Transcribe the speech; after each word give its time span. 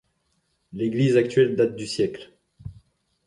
L'église 0.73 1.15
actuelle 1.15 1.55
date 1.55 1.75
du 1.75 1.85
siècle. 1.85 2.31